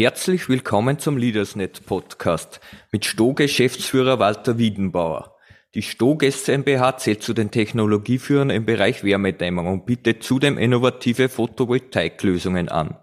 Herzlich 0.00 0.48
willkommen 0.48 1.00
zum 1.00 1.16
Leadersnet 1.16 1.84
Podcast 1.84 2.60
mit 2.92 3.04
Sto-Geschäftsführer 3.04 4.20
Walter 4.20 4.56
Wiedenbauer. 4.56 5.34
Die 5.74 5.82
Sto 5.82 6.14
GmbH 6.14 6.98
zählt 6.98 7.24
zu 7.24 7.34
den 7.34 7.50
Technologieführern 7.50 8.50
im 8.50 8.64
Bereich 8.64 9.02
Wärmedämmung 9.02 9.66
und 9.66 9.86
bietet 9.86 10.22
zudem 10.22 10.56
innovative 10.56 11.28
Photovoltaiklösungen 11.28 12.68
an. 12.68 12.96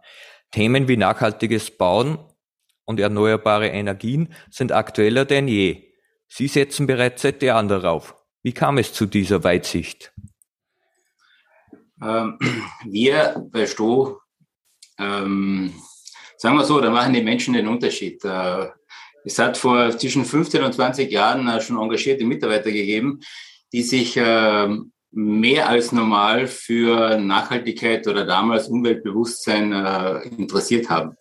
Themen 0.52 0.88
wie 0.88 0.96
nachhaltiges 0.96 1.70
Bauen 1.70 2.18
und 2.86 3.02
erneuerbare 3.02 3.68
Energien 3.68 4.34
sind 4.50 4.72
aktueller 4.72 5.26
denn 5.26 5.50
je. 5.50 5.92
Sie 6.30 6.48
setzen 6.48 6.88
bereits 6.88 7.24
seit 7.24 7.44
Jahren 7.44 7.68
darauf. 7.68 8.16
Wie 8.42 8.54
kam 8.54 8.78
es 8.78 8.94
zu 8.94 9.06
dieser 9.06 9.44
Weitsicht? 9.44 10.14
Ähm, 12.02 12.40
wir 12.86 13.46
bei 13.52 13.68
Sto 13.68 14.22
ähm, 14.98 15.74
Sagen 16.38 16.58
wir 16.58 16.66
so, 16.66 16.82
da 16.82 16.90
machen 16.90 17.14
die 17.14 17.24
Menschen 17.24 17.54
den 17.54 17.68
Unterschied. 17.68 18.24
Äh, 18.26 18.68
es 19.24 19.40
hat 19.40 19.58
vor 19.58 19.98
zwischen 19.98 20.26
15 20.26 20.64
und 20.64 20.74
20 20.74 21.12
Jahren 21.12 21.48
äh, 21.48 21.62
schon 21.62 21.78
engagierte 21.78 22.26
Mitarbeiter 22.26 22.72
gegeben, 22.72 23.22
die 23.72 23.84
sich 23.84 24.16
ähm, 24.18 24.92
mehr 25.12 25.70
als 25.70 25.94
normal 25.94 26.48
für 26.48 27.18
Nachhaltigkeit 27.18 28.06
oder 28.08 28.26
damals 28.26 28.68
Umweltbewusstsein 28.68 29.72
äh, 29.72 30.28
interessiert 30.38 30.90
haben. 30.90 31.16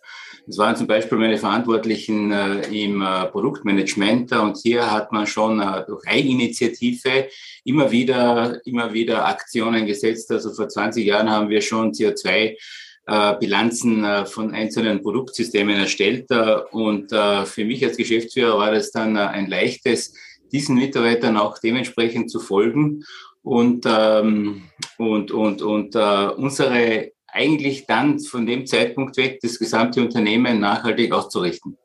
Das 0.47 0.57
waren 0.57 0.75
zum 0.75 0.85
Beispiel 0.85 1.17
meine 1.17 1.39
Verantwortlichen 1.39 2.31
im 2.71 3.03
Produktmanagement 3.31 4.31
und 4.33 4.57
hier 4.57 4.91
hat 4.91 5.11
man 5.11 5.25
schon 5.25 5.57
durch 5.87 6.05
Eigeninitiative 6.05 7.29
immer 7.63 7.89
wieder, 7.89 8.61
immer 8.63 8.93
wieder 8.93 9.25
Aktionen 9.25 9.87
gesetzt. 9.87 10.31
Also 10.31 10.53
vor 10.53 10.69
20 10.69 11.03
Jahren 11.03 11.31
haben 11.31 11.49
wir 11.49 11.61
schon 11.61 11.93
CO2 11.93 12.55
äh, 13.07 13.35
Bilanzen 13.39 14.03
äh, 14.03 14.25
von 14.25 14.51
einzelnen 14.55 15.03
Produktsystemen 15.03 15.75
erstellt. 15.75 16.25
Äh, 16.31 16.55
und 16.71 17.11
für 17.11 17.65
mich 17.65 17.85
als 17.85 17.97
Geschäftsführer 17.97 18.57
war 18.57 18.71
das 18.71 18.91
dann 18.91 19.15
ein 19.15 19.47
leichtes, 19.47 20.13
diesen 20.51 20.75
Mitarbeitern 20.75 21.37
auch 21.37 21.59
dementsprechend 21.59 22.31
zu 22.31 22.39
folgen 22.39 23.03
und, 23.43 23.85
ähm, 23.87 24.63
und, 24.97 25.31
und, 25.31 25.61
und 25.61 25.95
unsere 25.95 27.11
eigentlich 27.27 27.85
dann 27.85 28.19
von 28.19 28.45
dem 28.45 28.65
Zeitpunkt 28.65 29.17
weg 29.17 29.39
das 29.41 29.59
gesamte 29.59 30.01
Unternehmen 30.01 30.59
nachhaltig 30.59 31.11
auszurichten. 31.11 31.77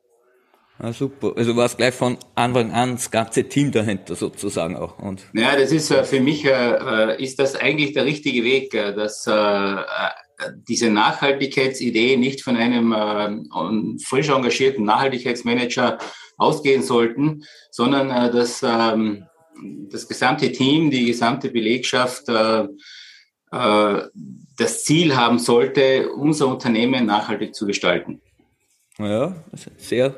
Ah, 0.79 0.93
super. 0.93 1.33
Also 1.35 1.55
war 1.55 1.65
es 1.65 1.77
gleich 1.77 1.93
von 1.93 2.17
Anfang 2.33 2.71
an 2.71 2.93
das 2.93 3.11
ganze 3.11 3.43
Team 3.43 3.71
dahinter 3.71 4.15
sozusagen 4.15 4.75
auch. 4.75 4.97
Und 4.97 5.21
ja, 5.33 5.55
das 5.55 5.71
ist 5.71 5.93
für 5.93 6.19
mich, 6.19 6.45
ist 6.45 7.37
das 7.37 7.55
eigentlich 7.55 7.93
der 7.93 8.05
richtige 8.05 8.43
Weg, 8.43 8.71
dass 8.71 9.27
diese 10.67 10.89
Nachhaltigkeitsidee 10.89 12.17
nicht 12.17 12.41
von 12.41 12.55
einem 12.55 12.93
äh, 12.93 13.99
frisch 14.03 14.29
engagierten 14.29 14.85
Nachhaltigkeitsmanager 14.85 15.97
ausgehen 16.37 16.83
sollten, 16.83 17.43
sondern 17.69 18.09
äh, 18.09 18.31
dass 18.31 18.63
ähm, 18.63 19.25
das 19.89 20.07
gesamte 20.07 20.51
Team, 20.51 20.89
die 20.89 21.05
gesamte 21.05 21.49
Belegschaft 21.49 22.27
äh, 22.29 22.67
äh, 23.51 24.01
das 24.57 24.83
Ziel 24.83 25.15
haben 25.15 25.39
sollte, 25.39 26.09
unser 26.11 26.47
Unternehmen 26.47 27.05
nachhaltig 27.05 27.53
zu 27.53 27.65
gestalten. 27.65 28.21
Ja, 28.97 29.35
sehr 29.77 30.15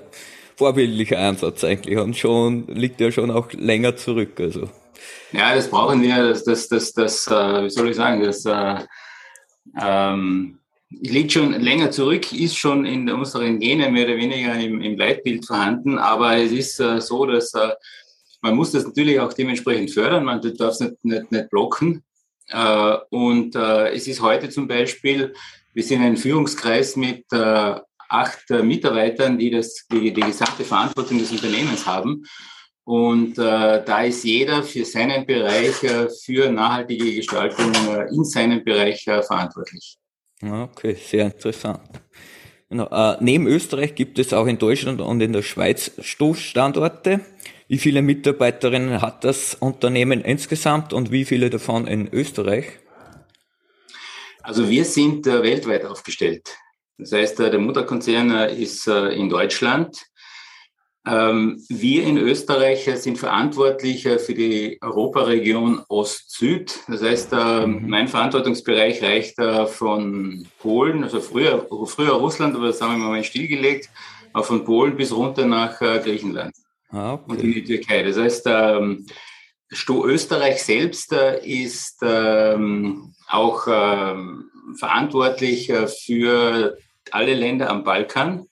vorbildlicher 0.55 1.19
Ansatz 1.19 1.63
eigentlich 1.63 1.97
und 1.97 2.16
schon 2.16 2.67
liegt 2.67 3.01
ja 3.01 3.11
schon 3.11 3.31
auch 3.31 3.51
länger 3.53 3.95
zurück. 3.95 4.39
Also. 4.39 4.69
Ja, 5.31 5.55
das 5.55 5.69
brauchen 5.69 6.01
wir, 6.01 6.29
das, 6.29 6.44
das, 6.44 6.67
das, 6.67 6.94
das 6.94 7.27
äh, 7.27 7.63
wie 7.63 7.69
soll 7.69 7.89
ich 7.89 7.95
sagen, 7.95 8.21
das 8.23 8.45
äh, 8.45 8.79
ähm, 9.80 10.59
liegt 10.89 11.31
schon 11.31 11.59
länger 11.59 11.91
zurück, 11.91 12.31
ist 12.34 12.57
schon 12.57 12.85
in 12.85 13.09
unseren 13.09 13.59
Genen 13.59 13.94
mehr 13.94 14.06
oder 14.06 14.18
weniger 14.18 14.56
im, 14.56 14.81
im 14.81 14.97
Leitbild 14.97 15.46
vorhanden, 15.46 15.97
aber 15.97 16.38
es 16.38 16.51
ist 16.51 16.79
äh, 16.79 17.01
so, 17.01 17.25
dass 17.25 17.53
äh, 17.53 17.69
man 18.41 18.56
muss 18.56 18.72
das 18.72 18.85
natürlich 18.85 19.19
auch 19.19 19.34
dementsprechend 19.34 19.91
fördern, 19.91 20.25
man 20.25 20.41
darf 20.41 20.74
es 20.74 20.79
nicht, 20.81 21.06
nicht, 21.06 21.31
nicht 21.31 21.50
blocken. 21.50 22.03
Äh, 22.50 22.97
und 23.09 23.56
äh, 23.56 23.94
es 23.94 24.07
ist 24.07 24.22
heute 24.22 24.50
zum 24.50 24.68
Beispiel, 24.68 25.34
wir 25.74 25.84
sind 25.84 26.01
ein 26.01 26.18
Führungskreis 26.18 26.95
mit 26.95 27.25
äh, 27.31 27.75
acht 28.09 28.51
äh, 28.51 28.62
Mitarbeitern, 28.62 29.38
die 29.38 29.50
das, 29.50 29.88
die, 29.91 30.13
die 30.13 30.22
gesamte 30.22 30.63
Verantwortung 30.63 31.18
des 31.18 31.31
Unternehmens 31.31 31.85
haben. 31.85 32.24
Und 32.85 33.38
äh, 33.38 33.83
da 33.85 34.03
ist 34.03 34.23
jeder 34.23 34.61
für 34.63 34.83
seinen 34.83 35.25
Bereich, 35.25 35.81
äh, 35.83 36.09
für 36.09 36.51
nachhaltige 36.51 37.16
Gestaltung 37.16 37.71
äh, 37.73 38.09
in 38.13 38.25
seinem 38.25 38.63
Bereich 38.63 39.07
äh, 39.07 39.21
verantwortlich. 39.21 39.97
Okay, 40.41 40.95
sehr 40.95 41.25
interessant. 41.25 41.79
Genau. 42.69 42.88
Äh, 42.88 43.17
neben 43.21 43.47
Österreich 43.47 43.95
gibt 43.95 44.19
es 44.19 44.33
auch 44.33 44.47
in 44.47 44.57
Deutschland 44.57 44.99
und 44.99 45.21
in 45.21 45.31
der 45.31 45.44
Schweiz 45.44 45.91
Stoßstandorte. 45.99 47.21
Wie 47.69 47.77
viele 47.77 48.01
Mitarbeiterinnen 48.01 49.01
hat 49.01 49.23
das 49.23 49.55
Unternehmen 49.55 50.21
insgesamt 50.21 50.91
und 50.91 51.11
wie 51.11 51.23
viele 51.23 51.50
davon 51.50 51.88
in 51.88 52.11
Österreich? 52.11 52.65
Also 54.41 54.69
wir 54.69 54.83
sind 54.83 55.25
äh, 55.25 55.41
weltweit 55.41 55.85
aufgestellt. 55.85 56.50
Das 56.97 57.13
heißt, 57.13 57.39
äh, 57.39 57.50
der 57.50 57.59
Mutterkonzern 57.59 58.31
äh, 58.31 58.61
ist 58.61 58.88
äh, 58.88 59.09
in 59.09 59.29
Deutschland. 59.29 59.97
Ähm, 61.06 61.62
wir 61.68 62.03
in 62.06 62.18
Österreich 62.18 62.90
sind 62.96 63.18
verantwortlich 63.18 64.03
für 64.03 64.34
die 64.34 64.78
Europaregion 64.81 65.84
Ost-Süd. 65.90 66.80
Das 66.88 67.03
heißt, 67.03 67.34
äh, 67.34 67.68
mhm. 67.68 67.90
mein 67.90 68.08
Verantwortungsbereich 68.08 69.03
reicht 69.03 69.38
äh, 69.38 69.66
von 69.66 70.47
Polen, 70.59 71.03
also 71.03 71.19
früher, 71.19 71.68
früher 71.88 72.13
Russland, 72.13 72.56
aber 72.56 72.68
das 72.68 72.81
haben 72.81 73.02
wir 73.02 73.09
mal 73.09 73.24
stillgelegt, 73.24 73.90
von 74.34 74.63
Polen 74.63 74.96
bis 74.96 75.12
runter 75.12 75.46
nach 75.46 75.80
äh, 75.81 76.00
Griechenland 76.00 76.56
ah, 76.90 77.13
okay. 77.13 77.24
und 77.28 77.44
in 77.44 77.53
die 77.53 77.63
Türkei. 77.63 78.03
Das 78.03 78.18
heißt, 78.18 78.46
ähm, 78.47 79.06
Österreich 80.06 80.63
selbst 80.63 81.12
ist 81.12 81.97
ähm, 82.03 83.13
auch 83.28 83.63
verantwortlich 84.75 85.74
für 86.06 86.78
alle 87.09 87.34
Länder 87.34 87.72
am 87.72 87.84
Balkan. 87.84 88.47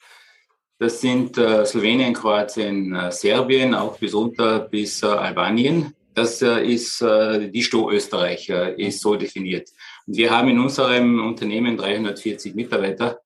Das 0.82 1.00
sind 1.00 1.38
äh, 1.38 1.64
Slowenien, 1.64 2.12
Kroatien, 2.12 2.96
äh, 2.96 3.12
Serbien, 3.12 3.76
auch 3.76 4.00
bis 4.00 4.16
runter 4.16 4.62
bis 4.62 5.04
äh, 5.04 5.06
Albanien. 5.06 5.94
Das 6.16 6.42
äh, 6.42 6.66
ist 6.66 7.04
äh, 7.04 7.52
die 7.52 7.62
Sto 7.62 7.92
Österreich, 7.92 8.50
äh, 8.50 8.74
ist 8.82 9.00
so 9.00 9.16
definiert. 9.16 9.70
Und 10.08 10.18
wir 10.18 10.32
haben 10.32 10.50
in 10.50 10.60
unserem 10.60 11.24
Unternehmen 11.24 11.78
340 11.78 12.56
Mitarbeiter 12.56 13.20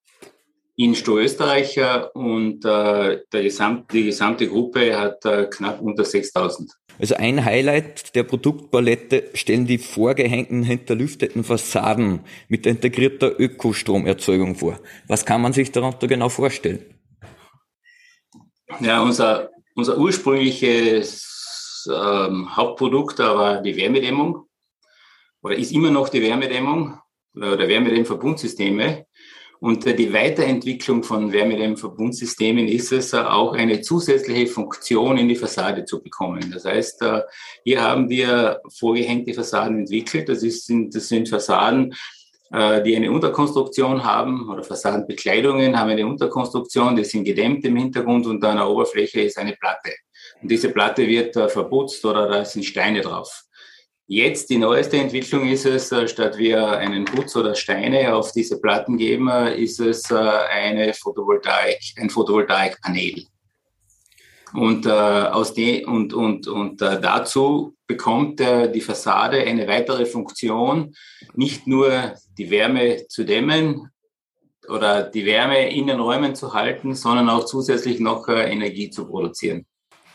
in 0.76 0.96
Sto 0.96 1.18
Österreich 1.18 1.80
und 2.14 2.66
der 2.66 3.24
Gesamt, 3.32 3.94
die 3.94 4.04
gesamte 4.04 4.50
Gruppe 4.50 5.00
hat 5.00 5.22
knapp 5.52 5.80
unter 5.80 6.04
6000. 6.04 6.74
Also 7.00 7.16
ein 7.16 7.46
Highlight 7.46 8.14
der 8.14 8.24
Produktpalette 8.24 9.30
stellen 9.36 9.68
die 9.68 9.78
vorgehängten 9.78 10.64
hinterlüfteten 10.64 11.46
Fassaden 11.46 12.20
mit 12.50 12.66
integrierter 12.66 13.40
Ökostromerzeugung 13.40 14.56
vor. 14.56 14.78
Was 15.08 15.26
kann 15.26 15.42
man 15.42 15.54
sich 15.54 15.72
darunter 15.72 16.08
genau 16.08 16.28
vorstellen? 16.28 16.95
Ja, 18.82 19.02
unser, 19.02 19.52
unser 19.76 19.98
ursprüngliches 19.98 21.88
ähm, 21.94 22.56
Hauptprodukt 22.56 23.20
war 23.20 23.62
die 23.62 23.76
Wärmedämmung 23.76 24.48
oder 25.42 25.56
ist 25.56 25.72
immer 25.72 25.92
noch 25.92 26.10
die 26.10 26.22
Wärmedämmung 26.22 27.00
oder 27.36 27.68
Wärmedämmverbundsysteme. 27.68 29.06
Und 29.60 29.86
die 29.86 30.14
Weiterentwicklung 30.14 31.04
von 31.04 31.32
Wärmedämmverbundsystemen 31.32 32.68
ist 32.68 32.92
es, 32.92 33.14
auch 33.14 33.54
eine 33.54 33.80
zusätzliche 33.82 34.48
Funktion 34.48 35.18
in 35.18 35.30
die 35.30 35.36
Fassade 35.38 35.86
zu 35.86 36.04
bekommen. 36.04 36.52
Das 36.54 36.66
heißt, 36.66 37.02
äh, 37.02 37.22
hier 37.64 37.82
haben 37.82 38.10
wir 38.10 38.60
vorgehängte 38.78 39.34
Fassaden 39.34 39.80
entwickelt. 39.80 40.28
Das, 40.28 40.44
ist, 40.44 40.70
das 40.70 41.08
sind 41.08 41.30
Fassaden, 41.30 41.96
äh, 42.52 42.84
die 42.84 42.96
eine 42.96 43.12
Unterkonstruktion 43.12 44.04
haben 44.04 44.50
oder 44.50 44.64
Fassadenbekleidungen 44.64 45.78
haben 45.78 45.90
eine 45.90 46.06
Unterkonstruktion, 46.06 46.96
die 46.96 47.04
sind 47.04 47.24
gedämmt 47.24 47.66
im 47.66 47.76
Hintergrund 47.76 48.28
und 48.28 48.44
an 48.44 48.58
der 48.58 48.68
Oberfläche 48.68 49.22
ist 49.22 49.38
eine 49.38 49.54
Platte. 49.54 49.92
Und 50.42 50.52
diese 50.52 50.70
Platte 50.70 51.08
wird 51.08 51.36
äh, 51.36 51.50
verputzt 51.50 52.06
oder 52.06 52.28
da 52.28 52.46
sind 52.46 52.64
Steine 52.64 53.02
drauf. 53.02 53.44
Jetzt 54.08 54.52
die 54.52 54.58
neueste 54.58 54.98
Entwicklung 54.98 55.50
ist 55.50 55.66
es, 55.66 55.92
äh, 55.92 56.08
statt 56.08 56.38
wir 56.38 56.78
einen 56.78 57.06
Putz 57.06 57.36
oder 57.36 57.56
Steine 57.56 58.14
auf 58.14 58.32
diese 58.32 58.62
Platten 58.62 58.98
geben, 58.98 59.30
ist 59.58 59.80
es 59.80 60.12
eine 60.12 60.94
Photovoltaik, 60.94 61.80
ein 61.98 62.10
Photovoltaikpanel. 62.12 63.26
Und, 64.56 64.86
äh, 64.86 64.90
aus 64.90 65.54
de 65.54 65.86
und, 65.86 66.14
und, 66.14 66.48
und 66.48 66.82
äh, 66.82 67.02
dazu 67.02 67.76
bekommt 67.88 68.40
äh, 68.40 68.72
die 68.72 68.82
Fassade 68.82 69.40
eine 69.40 69.68
weitere 69.68 70.06
Funktion, 70.06 70.96
nicht 71.34 71.68
nur 71.68 72.14
die 72.38 72.50
Wärme 72.50 73.06
zu 73.08 73.26
dämmen 73.26 73.90
oder 74.70 75.04
die 75.04 75.26
Wärme 75.26 75.70
in 75.70 75.88
den 75.88 76.00
Räumen 76.00 76.36
zu 76.36 76.54
halten, 76.54 76.96
sondern 76.96 77.30
auch 77.30 77.46
zusätzlich 77.46 78.00
noch 78.00 78.28
äh, 78.28 78.50
Energie 78.52 78.90
zu 78.90 79.06
produzieren. 79.08 79.66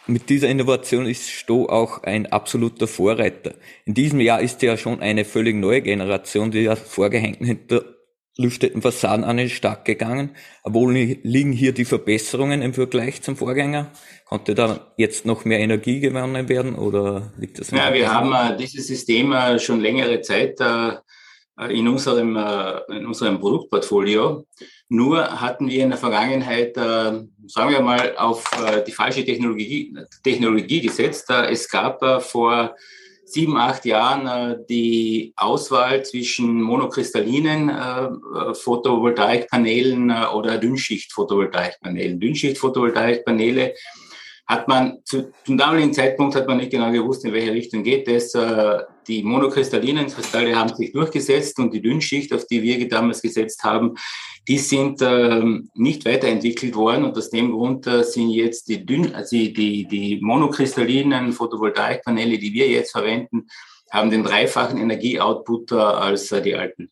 Mit 0.07 0.29
dieser 0.29 0.49
Innovation 0.49 1.07
ist 1.07 1.29
Sto 1.29 1.69
auch 1.69 2.03
ein 2.03 2.27
absoluter 2.27 2.89
Vorreiter. 2.89 3.55
In 3.85 3.95
diesem 3.95 4.21
Jahr 4.21 4.41
ist 4.41 4.61
ja 4.63 4.77
schon 4.77 5.01
eine 5.01 5.25
völlig 5.25 5.55
neue 5.55 5.83
Generation 5.83 6.51
der 6.51 6.77
vorgehängten 6.77 7.47
belüfteten 8.41 8.81
Fassaden 8.81 9.23
an 9.23 9.37
den 9.37 9.51
Start 9.51 9.85
gegangen. 9.85 10.31
Wo 10.65 10.89
liegen 10.89 11.53
hier 11.53 11.73
die 11.73 11.85
Verbesserungen 11.85 12.63
im 12.63 12.73
Vergleich 12.73 13.21
zum 13.21 13.37
Vorgänger? 13.37 13.93
Konnte 14.25 14.55
da 14.55 14.93
jetzt 14.97 15.27
noch 15.27 15.45
mehr 15.45 15.59
Energie 15.59 16.01
gewonnen 16.01 16.49
werden 16.49 16.75
oder 16.75 17.33
liegt 17.37 17.59
das? 17.59 17.71
Ja, 17.71 17.93
wir 17.93 18.11
haben 18.11 18.33
äh, 18.33 18.57
dieses 18.57 18.87
System 18.87 19.33
äh, 19.33 19.59
schon 19.59 19.81
längere 19.81 20.23
Zeit 20.23 20.59
äh, 20.61 20.93
in 21.69 21.87
unserem, 21.87 22.35
äh, 22.37 22.97
in 22.97 23.05
unserem 23.05 23.39
Produktportfolio. 23.39 24.47
Nur 24.89 25.41
hatten 25.41 25.69
wir 25.69 25.85
in 25.85 25.91
der 25.91 25.99
Vergangenheit, 25.99 26.77
äh, 26.79 27.23
sagen 27.47 27.71
wir 27.71 27.83
mal, 27.83 28.17
auf 28.17 28.51
äh, 28.67 28.83
die 28.83 28.93
falsche 28.93 29.23
Technologie, 29.23 29.95
Technologie 30.25 30.81
gesetzt. 30.81 31.29
Es 31.29 31.69
gab 31.69 32.23
vor 32.23 32.75
sieben, 33.33 33.57
acht 33.57 33.85
Jahren 33.85 34.65
die 34.69 35.33
Auswahl 35.37 36.05
zwischen 36.05 36.61
monokristallinen 36.61 37.71
Photovoltaikpanelen 38.55 40.11
oder 40.35 40.59
Dünnschicht-Photovoltaikpanelen. 40.59 42.21
Dünnschicht-Photovoltaikpaneele 42.21 43.75
hat 44.51 44.67
man 44.67 44.99
zu, 45.05 45.31
zum 45.45 45.57
damaligen 45.57 45.95
Zeitpunkt 45.95 46.35
hat 46.35 46.49
man 46.49 46.57
nicht 46.57 46.73
genau 46.73 46.91
gewusst, 46.91 47.25
in 47.25 47.33
welche 47.33 47.53
Richtung 47.53 47.85
geht 47.85 48.09
es. 48.09 48.35
Äh, 48.35 48.81
die 49.07 49.23
monokristallinen 49.23 50.09
Kristalle 50.09 50.57
haben 50.57 50.75
sich 50.75 50.91
durchgesetzt 50.91 51.61
und 51.61 51.73
die 51.73 51.81
Dünnschicht, 51.81 52.35
auf 52.35 52.47
die 52.47 52.61
wir 52.61 52.89
damals 52.89 53.23
gesetzt 53.23 53.63
haben, 53.63 53.95
die 54.49 54.59
sind 54.59 55.03
ähm, 55.03 55.71
nicht 55.75 56.05
weiterentwickelt 56.05 56.75
worden 56.75 57.05
und 57.05 57.17
aus 57.17 57.31
dem 57.31 57.53
Grund 57.53 57.87
äh, 57.87 58.03
sind 58.03 58.31
jetzt 58.31 58.69
die, 58.69 58.85
Dünn, 58.85 59.15
also 59.15 59.37
die, 59.37 59.87
die 59.87 60.19
monokristallinen 60.21 61.31
Photovoltaikpaneele, 61.33 62.37
die 62.37 62.53
wir 62.53 62.69
jetzt 62.69 62.91
verwenden, 62.91 63.47
haben 63.93 64.11
den 64.11 64.25
dreifachen 64.25 64.79
Energieoutput 64.79 65.71
äh, 65.71 65.77
als 65.77 66.29
die 66.29 66.57
alten. 66.57 66.91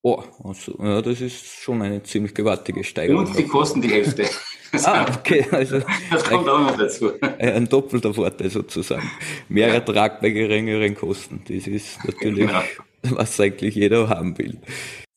Oh, 0.00 0.22
also, 0.44 0.78
ja, 0.78 1.02
das 1.02 1.20
ist 1.20 1.44
schon 1.44 1.82
eine 1.82 2.02
ziemlich 2.02 2.32
gewaltige 2.32 2.84
Steigerung. 2.84 3.26
Und 3.26 3.36
sie 3.36 3.44
kosten 3.44 3.82
die 3.82 3.90
Hälfte. 3.90 4.24
ah, 4.84 5.06
okay, 5.18 5.46
also. 5.50 5.80
Das 6.10 6.24
kommt 6.24 6.48
auch 6.48 6.60
noch 6.60 6.76
dazu. 6.76 7.12
Ein 7.38 7.68
doppelter 7.68 8.12
Vorteil 8.12 8.50
sozusagen. 8.50 9.10
Mehr 9.48 9.68
Ertrag 9.68 10.20
bei 10.20 10.30
geringeren 10.30 10.94
Kosten. 10.94 11.42
Das 11.48 11.66
ist 11.66 12.04
natürlich, 12.04 12.46
genau. 12.46 12.62
was 13.16 13.40
eigentlich 13.40 13.74
jeder 13.74 14.08
haben 14.08 14.36
will. 14.38 14.58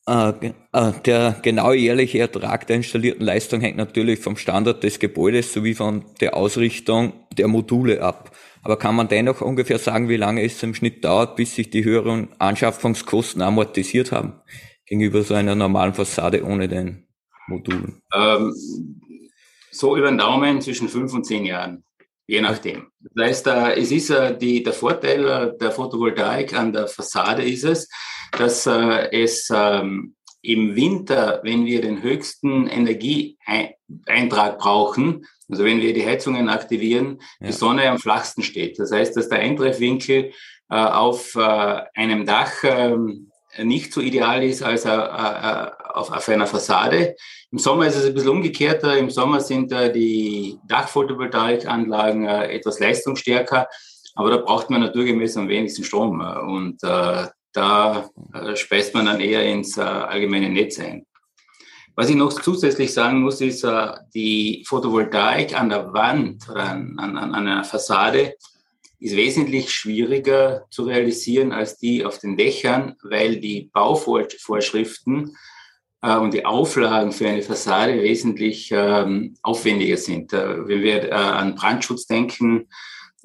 Ah, 0.06 0.34
ah, 0.72 0.92
der 0.92 1.38
genaue 1.42 1.76
jährliche 1.76 2.20
Ertrag 2.20 2.66
der 2.66 2.78
installierten 2.78 3.26
Leistung 3.26 3.62
hängt 3.62 3.78
natürlich 3.78 4.20
vom 4.20 4.38
Standard 4.38 4.84
des 4.84 5.00
Gebäudes 5.00 5.54
sowie 5.54 5.76
von 5.76 6.04
der 6.20 6.36
Ausrichtung 6.36 7.14
der 7.38 7.48
Module 7.48 8.02
ab. 8.02 8.32
Aber 8.64 8.78
kann 8.78 8.96
man 8.96 9.08
dennoch 9.08 9.42
ungefähr 9.42 9.78
sagen, 9.78 10.10
wie 10.10 10.18
lange 10.18 10.44
es 10.44 10.62
im 10.64 10.74
Schnitt 10.74 11.06
dauert, 11.06 11.36
bis 11.36 11.56
sich 11.56 11.70
die 11.70 11.84
höheren 11.84 12.30
Anschaffungskosten 12.40 13.42
amortisiert 13.42 14.12
haben? 14.12 14.42
gegenüber 14.90 15.22
so 15.22 15.36
einer 15.36 15.56
normalen 15.56 15.94
Fassade 15.94 16.44
ohne 16.44 16.68
den 16.68 17.08
Modulen? 17.48 18.02
Ähm, 18.14 18.54
so 19.72 19.96
über 19.98 20.08
den 20.08 20.18
Daumen 20.18 20.62
zwischen 20.62 20.90
fünf 20.90 21.14
und 21.14 21.26
zehn 21.26 21.46
Jahren, 21.46 21.84
je 22.28 22.42
nachdem. 22.42 22.88
Das 23.00 23.26
heißt, 23.26 23.48
äh, 23.48 23.80
es 23.80 23.92
ist 23.92 24.10
äh, 24.10 24.38
die, 24.38 24.64
der 24.64 24.74
Vorteil 24.74 25.28
äh, 25.28 25.58
der 25.58 25.72
Photovoltaik 25.72 26.54
an 26.54 26.74
der 26.74 26.88
Fassade 26.88 27.44
ist 27.44 27.64
es, 27.64 27.90
dass 28.38 28.68
es 28.68 29.50
ähm, 29.52 30.16
im 30.42 30.76
Winter, 30.76 31.42
wenn 31.44 31.66
wir 31.66 31.82
den 31.82 32.04
höchsten 32.04 32.68
Energieeintrag 32.68 34.60
brauchen, 34.60 35.26
also 35.50 35.66
wenn 35.66 35.82
wir 35.82 35.94
die 35.94 36.06
Heizungen 36.06 36.48
aktivieren, 36.48 37.20
ja. 37.40 37.48
die 37.48 37.54
Sonne 37.54 37.90
am 37.90 37.98
flachsten 37.98 38.44
steht. 38.44 38.78
Das 38.78 38.92
heißt, 38.92 39.18
dass 39.18 39.30
der 39.30 39.40
Eintreffwinkel 39.40 40.32
auf 40.68 41.36
einem 41.36 42.28
Dach 42.28 42.52
ähm, 42.64 43.30
nicht 43.58 43.94
so 43.94 44.02
ideal 44.02 44.44
ist 44.44 44.62
als 44.62 44.86
äh, 44.86 44.90
auf, 45.94 46.12
auf 46.12 46.30
einer 46.30 46.48
Fassade. 46.48 47.16
Im 47.52 47.60
Sommer 47.60 47.88
ist 47.88 47.96
es 47.96 48.06
ein 48.06 48.14
bisschen 48.14 48.30
umgekehrter. 48.30 48.98
Im 48.98 49.10
Sommer 49.10 49.42
sind 49.42 49.72
äh, 49.72 49.92
die 49.92 50.58
Dachphotovoltaikanlagen 50.68 52.26
etwas 52.26 52.80
leistungsstärker, 52.80 53.68
aber 54.16 54.30
da 54.32 54.38
braucht 54.38 54.70
man 54.70 54.82
naturgemäß 54.82 55.38
am 55.38 55.50
wenigsten 55.50 55.84
Strom. 55.84 56.20
Und 56.20 56.82
da 56.84 58.10
speist 58.56 58.94
man 58.94 59.06
dann 59.06 59.22
eher 59.22 59.46
ins 59.46 59.78
allgemeine 59.78 60.50
Netz 60.50 60.78
ein. 60.80 61.06
Was 61.96 62.10
ich 62.10 62.16
noch 62.16 62.34
zusätzlich 62.34 62.94
sagen 62.94 63.22
muss, 63.22 63.40
ist, 63.40 63.66
die 64.14 64.66
Photovoltaik 64.68 65.58
an 65.58 65.70
der 65.70 65.94
Wand 65.94 66.50
oder 66.50 66.64
an, 66.64 66.96
an, 66.98 67.18
an 67.18 67.34
einer 67.34 67.64
Fassade 67.64 68.36
ist 69.00 69.16
wesentlich 69.16 69.72
schwieriger 69.72 70.66
zu 70.70 70.84
realisieren 70.84 71.52
als 71.52 71.78
die 71.78 72.06
auf 72.06 72.20
den 72.20 72.38
Dächern, 72.38 72.96
weil 73.02 73.38
die 73.38 73.70
Bauvorschriften 73.74 75.28
äh, 75.28 75.32
und 76.02 76.34
die 76.34 76.46
Auflagen 76.46 77.12
für 77.12 77.28
eine 77.28 77.42
Fassade 77.42 78.02
wesentlich 78.02 78.72
ähm, 78.74 79.36
aufwendiger 79.42 79.98
sind. 79.98 80.34
Äh, 80.34 80.68
wenn 80.68 80.82
wir 80.82 81.10
äh, 81.10 81.12
an 81.12 81.56
Brandschutz 81.56 82.06
denken, 82.08 82.68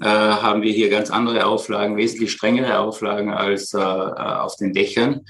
äh, 0.00 0.06
haben 0.06 0.62
wir 0.62 0.72
hier 0.72 0.90
ganz 0.90 1.10
andere 1.10 1.46
Auflagen, 1.46 1.96
wesentlich 1.96 2.32
strengere 2.32 2.78
Auflagen 2.80 3.30
als 3.30 3.74
äh, 3.74 3.78
äh, 3.78 3.82
auf 3.82 4.56
den 4.56 4.72
Dächern. 4.72 5.20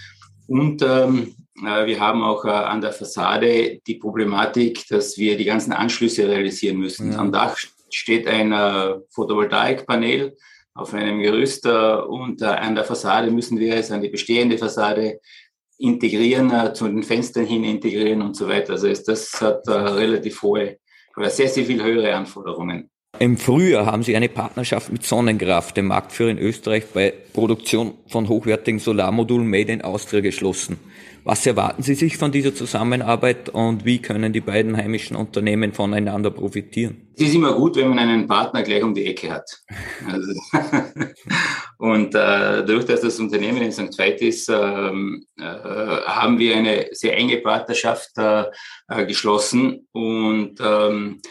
Und 0.46 0.82
ähm, 0.82 1.35
wir 1.56 2.00
haben 2.00 2.25
auch 2.25 2.44
an 2.44 2.81
der 2.81 2.93
Fassade 2.93 3.79
die 3.87 3.94
Problematik, 3.94 4.88
dass 4.88 5.17
wir 5.17 5.37
die 5.37 5.44
ganzen 5.44 5.73
Anschlüsse 5.73 6.29
realisieren 6.29 6.79
müssen. 6.79 7.12
Ja. 7.12 7.19
Am 7.19 7.31
Dach 7.31 7.56
steht 7.94 8.26
ein 8.26 8.52
äh, 8.52 8.96
Photovoltaikpanel 9.11 10.37
auf 10.75 10.93
einem 10.93 11.20
Gerüst 11.20 11.64
äh, 11.67 11.94
und 11.96 12.43
äh, 12.43 12.46
an 12.46 12.75
der 12.75 12.85
Fassade 12.85 13.31
müssen 13.31 13.58
wir 13.58 13.76
es 13.76 13.93
an 13.93 14.02
die 14.02 14.08
bestehende 14.08 14.58
Fassade 14.58 15.20
integrieren, 15.79 16.75
zu 16.75 16.87
den 16.87 17.03
Fenstern 17.03 17.47
hin 17.47 17.65
integrieren 17.65 18.23
und 18.23 18.37
so 18.37 18.49
weiter. 18.49 18.75
Also 18.75 18.88
das 18.88 19.41
hat 19.41 19.67
relativ 19.69 20.43
hohe 20.43 20.79
oder 21.17 21.31
sehr, 21.31 21.49
sehr 21.49 21.65
viel 21.65 21.82
höhere 21.82 22.15
Anforderungen. 22.15 22.91
Im 23.21 23.37
Frühjahr 23.37 23.87
haben 23.87 24.03
Sie 24.03 24.17
eine 24.17 24.29
Partnerschaft 24.29 24.91
mit 24.91 25.05
Sonnenkraft, 25.05 25.76
dem 25.76 25.87
Marktführer 25.87 26.31
in 26.31 26.38
Österreich, 26.38 26.87
bei 26.93 27.12
Produktion 27.32 27.94
von 28.09 28.29
hochwertigen 28.29 28.81
Solarmodulen 28.81 29.49
Made 29.49 29.73
in 29.73 29.82
Austria 29.82 30.21
geschlossen. 30.21 30.79
Was 31.26 31.47
erwarten 31.47 31.82
Sie 31.82 31.94
sich 31.94 32.19
von 32.19 32.32
dieser 32.32 32.55
Zusammenarbeit 32.55 33.49
und 33.49 33.87
wie 33.87 33.99
können 33.99 34.35
die 34.35 34.43
beiden 34.43 34.76
heimischen 34.76 35.17
Unternehmen 35.17 35.73
voneinander 35.73 36.31
profitieren? 36.31 37.09
Es 37.17 37.29
ist 37.29 37.35
immer 37.35 37.55
gut, 37.55 37.76
wenn 37.76 37.88
man 37.88 37.99
einen 37.99 38.26
Partner 38.26 38.62
gleich 38.62 38.82
um 38.82 38.93
die 38.93 39.06
Ecke 39.06 39.31
hat. 39.31 39.62
Also 40.06 40.32
und 41.79 42.09
äh, 42.09 42.11
dadurch, 42.12 42.84
dass 42.84 43.01
das 43.01 43.19
Unternehmen 43.19 43.63
in 43.63 43.72
St. 43.72 43.98
Veit 43.98 44.20
ist, 44.20 44.51
ähm, 44.51 45.25
äh, 45.39 45.44
haben 45.44 46.39
wir 46.39 46.56
eine 46.56 46.89
sehr 46.93 47.17
enge 47.17 47.39
Partnerschaft 47.39 48.10
äh, 48.19 48.44
äh 48.89 49.06
geschlossen 49.06 49.89
und 49.93 50.60
ähm, 50.60 51.20
äh, 51.22 51.29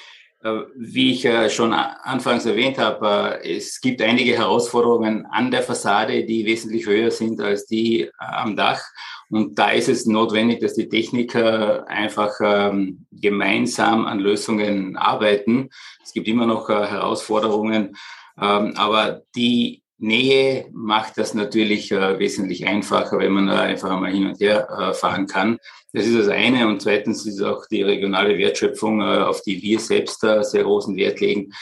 wie 0.76 1.12
ich 1.12 1.54
schon 1.54 1.74
anfangs 1.74 2.46
erwähnt 2.46 2.78
habe, 2.78 3.40
äh, 3.44 3.58
es 3.58 3.80
gibt 3.80 4.02
einige 4.02 4.38
Herausforderungen 4.38 5.26
an 5.26 5.52
der 5.52 5.64
Fassade, 5.64 6.26
die 6.26 6.46
wesentlich 6.46 6.86
höher 6.86 7.12
sind 7.12 7.40
als 7.42 7.66
die 7.66 8.10
am 8.18 8.56
Dach. 8.56 8.82
Und 9.30 9.58
da 9.58 9.70
ist 9.70 9.90
es 9.90 10.06
notwendig, 10.06 10.60
dass 10.60 10.74
die 10.74 10.90
Techniker 10.90 11.88
einfach 11.88 12.34
ähm, 12.42 13.06
gemeinsam 13.12 14.06
an 14.06 14.20
Lösungen 14.20 14.98
arbeiten. 14.98 15.70
Es 16.04 16.14
gibt 16.14 16.28
immer 16.28 16.46
noch 16.46 16.70
äh, 16.70 16.88
Herausforderungen, 16.88 17.96
ähm, 18.40 18.74
aber 18.76 19.22
die 19.36 19.83
Nähe 20.04 20.68
macht 20.74 21.18
das 21.18 21.34
natürlich 21.34 21.92
äh, 21.92 22.20
wesentlich 22.20 22.68
einfacher, 22.68 23.20
wenn 23.20 23.32
man 23.32 23.48
da 23.48 23.62
einfach 23.62 23.90
einmal 23.90 24.12
hin 24.12 24.28
und 24.28 24.40
her 24.40 24.68
äh, 24.70 24.94
fahren 24.94 25.28
kann. 25.28 25.58
Das 25.94 26.06
ist 26.06 26.18
das 26.18 26.28
eine. 26.28 26.68
Und 26.68 26.82
zweitens 26.82 27.26
ist 27.26 27.42
auch 27.42 27.66
die 27.68 27.84
regionale 27.84 28.38
Wertschöpfung, 28.38 29.02
äh, 29.02 29.20
auf 29.20 29.42
die 29.42 29.62
wir 29.62 29.80
selbst 29.80 30.24
äh, 30.24 30.44
sehr 30.44 30.64
großen 30.64 30.96
Wert 30.98 31.22
legen, 31.22 31.54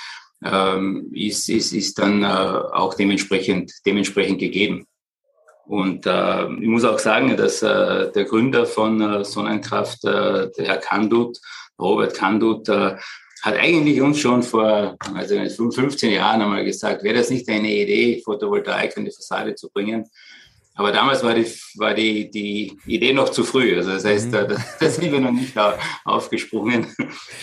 ähm, 0.43 1.11
ist, 1.13 1.49
ist, 1.49 1.71
ist 1.71 1.99
dann 1.99 2.23
äh, 2.23 2.25
auch 2.25 2.95
dementsprechend, 2.95 3.71
dementsprechend 3.85 4.39
gegeben. 4.39 4.87
Und 5.65 6.07
äh, 6.07 6.51
ich 6.55 6.67
muss 6.67 6.83
auch 6.83 6.99
sagen, 6.99 7.37
dass 7.37 7.61
äh, 7.61 8.11
der 8.11 8.25
Gründer 8.25 8.65
von 8.65 9.23
Sonnenkraft, 9.23 10.03
der 10.03 10.51
Herr 10.57 10.77
Kandut, 10.77 11.37
Robert 11.79 12.15
Kandut, 12.15 12.67
hat 13.41 13.55
eigentlich 13.55 14.01
uns 14.01 14.19
schon 14.19 14.43
vor 14.43 14.97
also 15.13 15.35
15 15.35 16.11
Jahren 16.11 16.41
einmal 16.41 16.63
gesagt, 16.63 17.03
wäre 17.03 17.15
das 17.15 17.29
nicht 17.29 17.49
eine 17.49 17.71
Idee, 17.71 18.21
Photovoltaik 18.23 18.95
in 18.97 19.05
die 19.05 19.11
Fassade 19.11 19.55
zu 19.55 19.69
bringen. 19.69 20.05
Aber 20.75 20.91
damals 20.91 21.21
war 21.23 21.33
die, 21.33 21.45
war 21.75 21.93
die, 21.93 22.29
die 22.31 22.77
Idee 22.85 23.13
noch 23.13 23.29
zu 23.29 23.43
früh. 23.43 23.75
Also 23.75 23.91
das 23.91 24.05
heißt, 24.05 24.27
mhm. 24.27 24.31
da, 24.31 24.47
da 24.79 24.89
sind 24.89 25.11
wir 25.11 25.19
noch 25.19 25.31
nicht 25.31 25.53
aufgesprungen. 26.05 26.87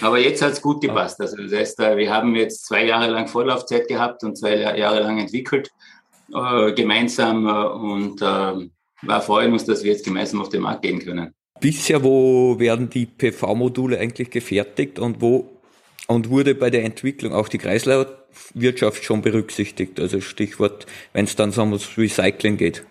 Aber 0.00 0.19
jetzt 0.19 0.40
hat 0.40 0.52
es 0.52 0.62
gut 0.62 0.81
gepasst. 0.81 1.21
Also 1.21 1.37
das 1.37 1.52
heißt, 1.52 1.78
wir 1.78 2.12
haben 2.12 2.35
jetzt 2.35 2.67
zwei 2.67 2.87
Jahre 2.87 3.11
lang 3.11 3.28
Vorlaufzeit 3.28 3.87
gehabt 3.87 4.25
und 4.25 4.37
zwei 4.37 4.57
Jahre 4.57 5.00
lang 5.00 5.19
entwickelt 5.19 5.71
äh, 6.35 6.73
gemeinsam 6.73 7.47
äh, 7.47 7.50
und 7.50 8.21
äh, 8.21 8.69
wir 9.00 9.21
freuen 9.21 9.52
uns, 9.52 9.64
dass 9.64 9.83
wir 9.83 9.93
jetzt 9.93 10.05
gemeinsam 10.05 10.40
auf 10.40 10.49
den 10.49 10.62
Markt 10.62 10.83
gehen 10.83 10.99
können. 10.99 11.33
Bisher, 11.61 12.02
wo 12.02 12.59
werden 12.59 12.90
die 12.90 13.07
PV-Module 13.07 13.99
eigentlich 13.99 14.31
gefertigt 14.31 14.99
und 14.99 15.21
wo 15.21 15.58
und 16.09 16.31
wurde 16.31 16.55
bei 16.55 16.71
der 16.71 16.85
Entwicklung 16.85 17.33
auch 17.33 17.49
die 17.49 17.59
Kreislaufwirtschaft 17.59 19.05
schon 19.05 19.23
berücksichtigt? 19.23 20.00
Also 20.00 20.21
Stichwort, 20.21 20.87
wenn 21.12 21.27
es 21.27 21.37
dann 21.37 21.53
so 21.53 21.61
ums 21.61 21.97
Recycling 21.97 22.57
geht. 22.57 22.85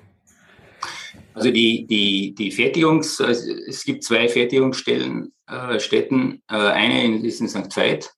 Also 1.33 1.51
die, 1.51 1.85
die, 1.85 2.33
die 2.33 2.51
Fertigungs, 2.51 3.19
also 3.21 3.51
es 3.67 3.83
gibt 3.83 4.03
zwei 4.03 4.27
Fertigungsstellen, 4.27 5.33
äh, 5.47 5.79
Städten. 5.79 6.41
Äh, 6.49 6.55
eine 6.55 7.19
ist 7.19 7.41
in 7.41 7.49
St. 7.49 7.75
Veit 7.75 8.11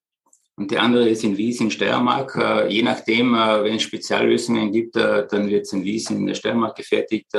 und 0.59 0.71
die 0.71 0.77
andere 0.77 1.07
ist 1.07 1.23
in 1.23 1.37
Wies 1.37 1.61
in 1.61 1.71
Steiermark. 1.71 2.35
Äh, 2.35 2.67
je 2.67 2.83
nachdem, 2.83 3.33
äh, 3.33 3.63
wenn 3.63 3.75
es 3.75 3.83
Speziallösungen 3.83 4.73
gibt, 4.73 4.97
äh, 4.97 5.25
dann 5.25 5.49
wird 5.49 5.61
es 5.65 5.71
in 5.71 5.85
Wies 5.85 6.09
in 6.09 6.27
der 6.27 6.35
Steiermark 6.35 6.75
gefertigt. 6.75 7.31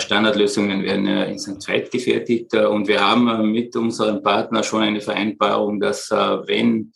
Standardlösungen 0.00 0.82
werden 0.82 1.06
in 1.06 1.38
St. 1.38 1.66
Veit 1.66 1.90
gefertigt. 1.90 2.54
und 2.54 2.88
wir 2.88 3.00
haben 3.00 3.50
mit 3.50 3.74
unserem 3.74 4.22
Partner 4.22 4.62
schon 4.62 4.82
eine 4.82 5.00
Vereinbarung, 5.00 5.80
dass 5.80 6.10
wenn 6.10 6.92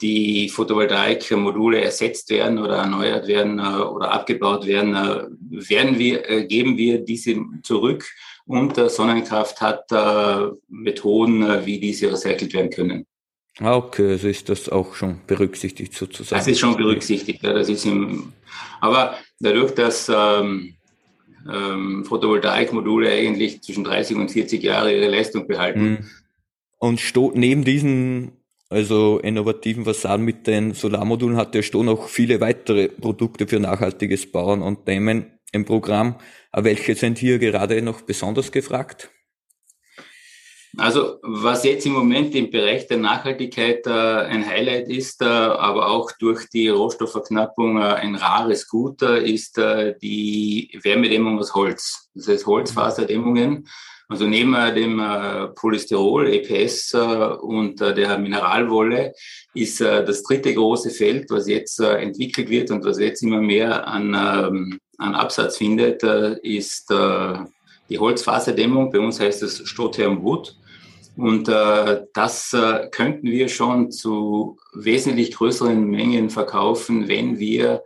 die 0.00 0.48
Photovoltaikmodule 0.48 1.82
ersetzt 1.82 2.30
werden 2.30 2.58
oder 2.58 2.76
erneuert 2.76 3.26
werden 3.26 3.60
oder 3.60 4.10
abgebaut 4.10 4.66
werden, 4.66 4.94
werden 5.50 5.98
wir, 5.98 6.46
geben 6.46 6.78
wir 6.78 7.00
diese 7.00 7.36
zurück 7.62 8.08
und 8.46 8.76
Sonnenkraft 8.76 9.60
hat 9.60 9.84
Methoden, 10.68 11.66
wie 11.66 11.78
diese 11.78 12.10
recycelt 12.10 12.54
werden 12.54 12.70
können. 12.70 13.06
Ah, 13.60 13.76
okay, 13.76 14.12
also 14.12 14.28
ist 14.28 14.48
das 14.48 14.68
auch 14.68 14.94
schon 14.94 15.20
berücksichtigt 15.26 15.94
sozusagen. 15.94 16.38
Das 16.38 16.48
ist 16.48 16.58
schon 16.58 16.76
berücksichtigt, 16.76 17.42
ja, 17.42 17.52
das 17.52 17.68
ist 17.68 17.84
im, 17.84 18.32
aber 18.80 19.16
dadurch, 19.38 19.74
dass 19.74 20.10
ähm, 20.14 20.74
ähm, 21.50 22.04
Photovoltaikmodule 22.04 23.10
eigentlich 23.10 23.62
zwischen 23.62 23.84
30 23.84 24.16
und 24.16 24.30
40 24.30 24.62
Jahre 24.62 24.94
ihre 24.94 25.08
Leistung 25.08 25.46
behalten. 25.46 25.80
Hm. 25.80 26.10
Und 26.78 27.02
neben 27.34 27.64
diesen 27.64 28.32
also 28.70 29.18
innovativen 29.18 29.84
Fassaden 29.84 30.24
mit 30.24 30.46
den 30.46 30.74
Solarmodulen 30.74 31.36
hat 31.36 31.54
der 31.54 31.62
Sto 31.62 31.82
noch 31.82 32.08
viele 32.08 32.40
weitere 32.40 32.88
Produkte 32.88 33.48
für 33.48 33.58
nachhaltiges 33.58 34.30
Bauen 34.30 34.62
und 34.62 34.86
Dämmen 34.86 35.26
im 35.52 35.64
Programm. 35.64 36.14
Welche 36.52 36.94
sind 36.94 37.18
hier 37.18 37.38
gerade 37.40 37.82
noch 37.82 38.02
besonders 38.02 38.52
gefragt? 38.52 39.10
Also 40.78 41.18
was 41.22 41.64
jetzt 41.64 41.84
im 41.86 41.92
Moment 41.92 42.34
im 42.34 42.50
Bereich 42.50 42.86
der 42.86 42.98
Nachhaltigkeit 42.98 43.86
äh, 43.86 43.90
ein 43.90 44.46
Highlight 44.46 44.88
ist, 44.88 45.20
äh, 45.20 45.24
aber 45.24 45.88
auch 45.88 46.12
durch 46.12 46.48
die 46.48 46.68
Rohstoffverknappung 46.68 47.78
äh, 47.78 47.94
ein 47.94 48.14
rares 48.14 48.68
Gut, 48.68 49.02
äh, 49.02 49.28
ist 49.28 49.58
äh, 49.58 49.94
die 50.00 50.78
Wärmedämmung 50.82 51.38
aus 51.38 51.54
Holz. 51.54 52.08
Das 52.14 52.28
heißt 52.28 52.46
Holzfaserdämmungen. 52.46 53.68
Also 54.08 54.26
neben 54.26 54.54
äh, 54.54 54.72
dem 54.72 55.00
Polystyrol, 55.54 56.28
EPS 56.28 56.94
und 56.94 57.80
der 57.80 58.18
Mineralwolle 58.18 59.12
ist 59.54 59.80
das 59.80 60.22
dritte 60.24 60.52
große 60.52 60.90
Feld, 60.90 61.30
was 61.30 61.48
jetzt 61.48 61.78
entwickelt 61.80 62.48
wird 62.48 62.72
und 62.72 62.84
was 62.84 62.98
jetzt 62.98 63.22
immer 63.22 63.40
mehr 63.40 63.86
an, 63.86 64.14
ähm, 64.14 64.80
an 64.98 65.14
Absatz 65.14 65.58
findet, 65.58 66.02
ist 66.02 66.90
die 66.90 67.98
Holzfaserdämmung. 67.98 68.90
Bei 68.90 68.98
uns 68.98 69.20
heißt 69.20 69.44
es 69.44 69.68
Stotherm 69.68 70.24
Wood. 70.24 70.56
Und 71.20 71.48
das 71.48 72.56
könnten 72.92 73.26
wir 73.26 73.48
schon 73.48 73.90
zu 73.90 74.58
wesentlich 74.72 75.34
größeren 75.34 75.84
Mengen 75.84 76.30
verkaufen, 76.30 77.08
wenn 77.08 77.38
wir 77.38 77.82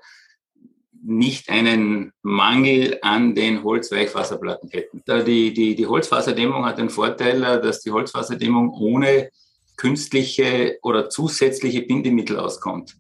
nicht 1.07 1.51
einen 1.51 2.13
Mangel 2.23 2.99
an 3.03 3.35
den 3.35 3.63
Holzweichwasserplatten 3.63 4.71
hätten. 4.71 5.03
Die, 5.27 5.53
die, 5.53 5.75
die 5.75 5.87
Holzfaserdämmung 5.87 6.65
hat 6.65 6.79
den 6.79 6.89
Vorteil, 6.89 7.41
dass 7.61 7.81
die 7.81 7.91
Holzfaserdämmung 7.91 8.71
ohne 8.71 9.31
künstliche 9.77 10.79
oder 10.83 11.11
zusätzliche 11.11 11.83
Bindemittel 11.83 12.39
auskommt. 12.39 12.97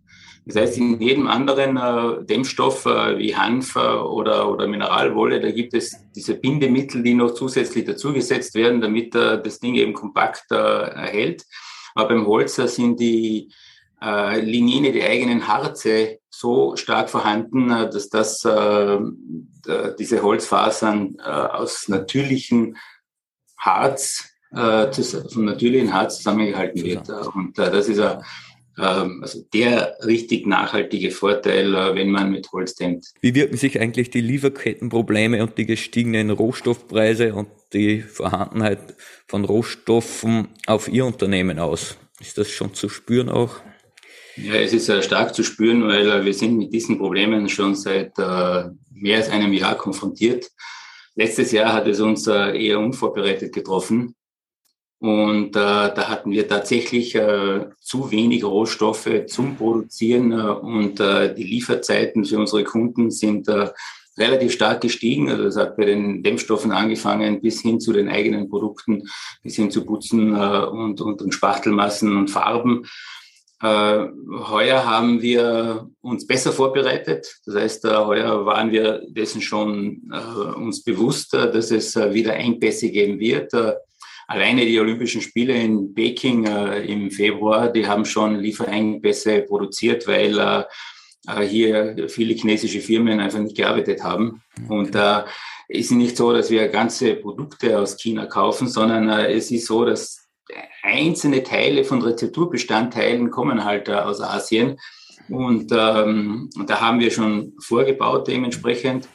Das 0.46 0.56
heißt, 0.56 0.76
in 0.76 1.00
jedem 1.00 1.26
anderen 1.26 1.76
äh, 1.76 2.24
Dämmstoff 2.24 2.84
äh, 2.84 3.18
wie 3.18 3.34
Hanf 3.34 3.76
äh, 3.76 3.78
oder, 3.78 4.50
oder 4.50 4.66
Mineralwolle, 4.66 5.40
da 5.40 5.50
gibt 5.50 5.72
es 5.72 5.96
diese 6.14 6.34
Bindemittel, 6.34 7.02
die 7.02 7.14
noch 7.14 7.32
zusätzlich 7.32 7.86
dazugesetzt 7.86 8.54
werden, 8.54 8.82
damit 8.82 9.14
äh, 9.14 9.42
das 9.42 9.58
Ding 9.58 9.74
eben 9.74 9.94
kompakt 9.94 10.44
äh, 10.50 10.54
erhält. 10.54 11.44
Aber 11.94 12.08
beim 12.08 12.26
Holz 12.26 12.56
sind 12.56 13.00
die, 13.00 13.50
äh, 14.02 14.40
Lignine, 14.40 14.92
die 14.92 15.02
eigenen 15.02 15.48
Harze 15.48 16.18
so 16.28 16.76
stark 16.76 17.08
vorhanden, 17.08 17.68
dass 17.68 18.08
das, 18.08 18.40
diese 18.40 20.20
Holzfasern 20.20 21.20
aus 21.20 21.88
natürlichem 21.88 22.74
Harz, 23.56 24.34
äh, 24.54 24.92
vom 25.32 25.44
natürlichen 25.44 25.92
Harz 25.92 26.18
zusammengehalten 26.18 26.82
wird. 26.82 27.08
Und 27.08 27.56
das 27.56 27.88
ist 27.88 28.00
ein, 28.00 28.22
also 28.82 29.44
der 29.52 29.96
richtig 30.04 30.46
nachhaltige 30.46 31.10
Vorteil, 31.10 31.74
äh, 31.74 31.94
wenn 31.94 32.10
man 32.10 32.30
mit 32.30 32.50
Holz 32.52 32.74
dämmt. 32.74 33.06
Wie 33.20 33.34
wirken 33.34 33.56
sich 33.56 33.80
eigentlich 33.80 34.10
die 34.10 34.20
Lieferkettenprobleme 34.20 35.42
und 35.42 35.56
die 35.58 35.66
gestiegenen 35.66 36.30
Rohstoffpreise 36.30 37.34
und 37.34 37.48
die 37.72 38.00
Vorhandenheit 38.00 38.96
von 39.28 39.44
Rohstoffen 39.44 40.48
auf 40.66 40.88
Ihr 40.88 41.06
Unternehmen 41.06 41.58
aus? 41.58 41.96
Ist 42.20 42.38
das 42.38 42.50
schon 42.50 42.74
zu 42.74 42.88
spüren 42.88 43.28
auch? 43.28 43.60
Ja, 44.36 44.54
es 44.54 44.72
ist 44.72 44.88
äh, 44.88 45.02
stark 45.02 45.34
zu 45.34 45.44
spüren, 45.44 45.86
weil 45.86 46.10
äh, 46.10 46.24
wir 46.24 46.34
sind 46.34 46.56
mit 46.56 46.72
diesen 46.72 46.98
Problemen 46.98 47.48
schon 47.48 47.74
seit 47.76 48.18
mehr 48.18 49.18
als 49.18 49.28
einem 49.28 49.52
Jahr 49.52 49.76
konfrontiert. 49.76 50.50
Letztes 51.14 51.52
Jahr 51.52 51.72
hat 51.72 51.86
es 51.86 52.00
uns 52.00 52.26
eher 52.26 52.80
unvorbereitet 52.80 53.52
getroffen. 53.52 54.16
Und 55.04 55.52
da 55.52 56.08
hatten 56.08 56.30
wir 56.30 56.48
tatsächlich 56.48 57.12
zu 57.80 58.10
wenig 58.10 58.42
Rohstoffe 58.42 59.26
zum 59.26 59.54
Produzieren 59.54 60.32
und 60.32 60.98
die 60.98 61.44
Lieferzeiten 61.44 62.24
für 62.24 62.38
unsere 62.38 62.64
Kunden 62.64 63.10
sind 63.10 63.46
relativ 64.16 64.52
stark 64.52 64.80
gestiegen. 64.80 65.28
Also 65.28 65.44
das 65.44 65.56
hat 65.58 65.76
bei 65.76 65.84
den 65.84 66.22
Dämmstoffen 66.22 66.72
angefangen 66.72 67.42
bis 67.42 67.60
hin 67.60 67.80
zu 67.80 67.92
den 67.92 68.08
eigenen 68.08 68.48
Produkten, 68.48 69.02
bis 69.42 69.56
hin 69.56 69.70
zu 69.70 69.84
Putzen 69.84 70.34
und, 70.34 71.02
und, 71.02 71.20
und 71.20 71.34
Spachtelmassen 71.34 72.16
und 72.16 72.30
Farben. 72.30 72.86
Äh, 73.64 74.08
heuer 74.50 74.84
haben 74.84 75.22
wir 75.22 75.88
uns 76.02 76.26
besser 76.26 76.52
vorbereitet. 76.52 77.40
Das 77.46 77.54
heißt, 77.54 77.84
äh, 77.86 77.96
heuer 77.96 78.44
waren 78.44 78.70
wir 78.70 79.02
dessen 79.08 79.40
schon 79.40 80.02
äh, 80.12 80.58
uns 80.58 80.82
bewusst, 80.82 81.32
dass 81.32 81.70
es 81.70 81.96
wieder 81.96 82.34
Engpässe 82.34 82.90
geben 82.90 83.18
wird. 83.18 83.52
Alleine 84.26 84.64
die 84.64 84.80
Olympischen 84.80 85.20
Spiele 85.20 85.54
in 85.54 85.94
Peking 85.94 86.46
im 86.46 87.10
Februar, 87.10 87.70
die 87.70 87.86
haben 87.86 88.04
schon 88.04 88.36
Lieferengpässe 88.36 89.42
produziert, 89.42 90.06
weil 90.06 90.66
hier 91.46 92.08
viele 92.08 92.34
chinesische 92.34 92.80
Firmen 92.80 93.20
einfach 93.20 93.38
nicht 93.38 93.56
gearbeitet 93.56 94.02
haben. 94.02 94.42
Und 94.68 94.94
da 94.94 95.26
ist 95.68 95.90
es 95.90 95.96
nicht 95.96 96.16
so, 96.16 96.32
dass 96.32 96.50
wir 96.50 96.68
ganze 96.68 97.16
Produkte 97.16 97.78
aus 97.78 97.96
China 97.96 98.26
kaufen, 98.26 98.68
sondern 98.68 99.08
es 99.08 99.50
ist 99.50 99.66
so, 99.66 99.84
dass 99.84 100.24
einzelne 100.82 101.42
Teile 101.42 101.84
von 101.84 102.02
Rezepturbestandteilen 102.02 103.30
kommen 103.30 103.64
halt 103.64 103.88
äh, 103.88 103.94
aus 103.94 104.20
Asien. 104.20 104.78
Und 105.28 105.72
ähm, 105.72 106.50
da 106.66 106.80
haben 106.80 107.00
wir 107.00 107.10
schon 107.10 107.54
vorgebaut 107.60 108.28
dementsprechend. 108.28 109.08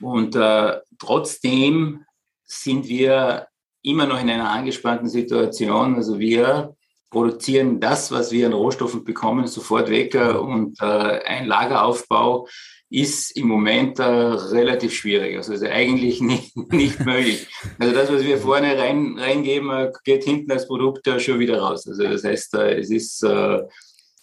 Und 0.00 0.34
äh, 0.34 0.80
trotzdem 0.98 2.04
sind 2.44 2.88
wir 2.88 3.46
immer 3.84 4.06
noch 4.06 4.20
in 4.20 4.30
einer 4.30 4.50
angespannten 4.50 5.08
Situation. 5.08 5.94
Also 5.94 6.18
wir 6.18 6.74
produzieren 7.10 7.78
das, 7.78 8.10
was 8.10 8.32
wir 8.32 8.46
an 8.46 8.52
Rohstoffen 8.52 9.04
bekommen, 9.04 9.46
sofort 9.46 9.88
weg. 9.88 10.14
Und 10.14 10.80
äh, 10.80 10.84
ein 10.84 11.46
Lageraufbau 11.46 12.48
ist 12.90 13.36
im 13.36 13.46
Moment 13.46 13.98
äh, 13.98 14.04
relativ 14.04 14.94
schwierig. 14.94 15.36
Also 15.36 15.52
ist 15.52 15.64
eigentlich 15.64 16.20
nicht, 16.32 16.56
nicht 16.72 17.00
möglich. 17.04 17.46
Also 17.78 17.94
das, 17.94 18.12
was 18.12 18.24
wir 18.24 18.38
vorne 18.38 18.76
rein, 18.78 19.18
reingeben, 19.18 19.70
äh, 19.70 19.92
geht 20.04 20.24
hinten 20.24 20.50
als 20.50 20.66
Produkt 20.66 21.06
äh, 21.06 21.20
schon 21.20 21.38
wieder 21.38 21.60
raus. 21.60 21.86
Also 21.86 22.02
das 22.04 22.24
heißt, 22.24 22.54
äh, 22.54 22.78
es 22.78 22.90
ist, 22.90 23.22
äh, 23.22 23.60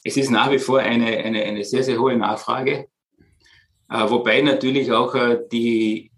es 0.03 0.17
ist 0.17 0.31
nach 0.31 0.51
wie 0.51 0.59
vor 0.59 0.79
eine, 0.79 1.05
eine, 1.05 1.43
eine 1.43 1.63
sehr, 1.63 1.83
sehr 1.83 1.99
hohe 1.99 2.17
Nachfrage. 2.17 2.87
Wobei 3.93 4.39
natürlich 4.41 4.89
auch 4.93 5.13
die 5.51 6.11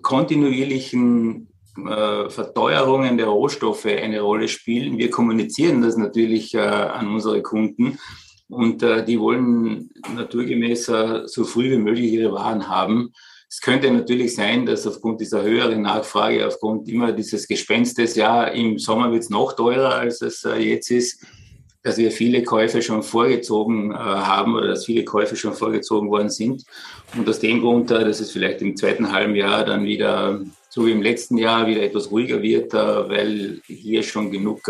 kontinuierlichen 0.00 1.53
Verteuerungen 1.76 3.16
der 3.16 3.26
Rohstoffe 3.26 3.86
eine 3.86 4.20
Rolle 4.20 4.46
spielen. 4.48 4.96
Wir 4.96 5.10
kommunizieren 5.10 5.82
das 5.82 5.96
natürlich 5.96 6.56
an 6.56 7.08
unsere 7.08 7.42
Kunden 7.42 7.98
und 8.48 8.82
äh, 8.82 9.04
die 9.04 9.18
wollen 9.18 9.90
naturgemäß 10.14 10.88
äh, 10.88 11.22
so 11.26 11.44
früh 11.44 11.70
wie 11.72 11.78
möglich 11.78 12.12
ihre 12.12 12.32
Waren 12.32 12.68
haben. 12.68 13.12
Es 13.48 13.60
könnte 13.60 13.90
natürlich 13.90 14.34
sein, 14.34 14.66
dass 14.66 14.86
aufgrund 14.86 15.20
dieser 15.20 15.42
höheren 15.42 15.82
Nachfrage, 15.82 16.46
aufgrund 16.46 16.88
immer 16.88 17.12
dieses 17.12 17.46
Gespenstes, 17.46 18.16
ja, 18.16 18.44
im 18.44 18.78
Sommer 18.78 19.12
wird 19.12 19.22
es 19.22 19.30
noch 19.30 19.54
teurer, 19.54 19.94
als 19.94 20.22
es 20.22 20.44
äh, 20.44 20.56
jetzt 20.56 20.90
ist, 20.90 21.24
dass 21.82 21.98
wir 21.98 22.10
viele 22.10 22.42
Käufe 22.42 22.80
schon 22.82 23.02
vorgezogen 23.02 23.92
äh, 23.92 23.94
haben 23.94 24.54
oder 24.54 24.68
dass 24.68 24.86
viele 24.86 25.04
Käufe 25.04 25.36
schon 25.36 25.52
vorgezogen 25.52 26.10
worden 26.10 26.30
sind. 26.30 26.64
Und 27.16 27.28
aus 27.28 27.38
dem 27.38 27.60
Grund, 27.60 27.90
äh, 27.90 28.04
dass 28.04 28.20
es 28.20 28.30
vielleicht 28.30 28.60
im 28.62 28.76
zweiten 28.76 29.12
halben 29.12 29.34
Jahr 29.34 29.64
dann 29.64 29.84
wieder, 29.84 30.40
so 30.74 30.86
wie 30.86 30.90
im 30.90 31.02
letzten 31.02 31.38
Jahr, 31.38 31.68
wieder 31.68 31.82
etwas 31.84 32.10
ruhiger 32.10 32.42
wird, 32.42 32.74
äh, 32.74 33.08
weil 33.08 33.60
hier 33.66 34.02
schon 34.02 34.32
genug 34.32 34.68